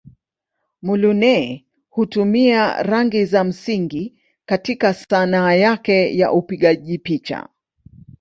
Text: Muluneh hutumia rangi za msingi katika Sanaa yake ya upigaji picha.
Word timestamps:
Muluneh 0.81 1.63
hutumia 1.89 2.83
rangi 2.83 3.25
za 3.25 3.43
msingi 3.43 4.21
katika 4.45 4.93
Sanaa 4.93 5.53
yake 5.53 6.17
ya 6.17 6.31
upigaji 6.31 6.97
picha. 6.97 7.49